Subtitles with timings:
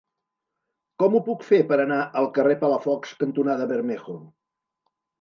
[1.03, 4.21] Com ho puc fer per anar al carrer Palafox cantonada Bermejo?